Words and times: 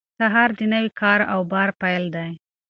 سهار 0.19 0.49
د 0.59 0.61
نوي 0.73 0.91
کار 1.01 1.19
او 1.33 1.39
بار 1.51 1.69
پیل 1.81 2.03
دی. 2.15 2.31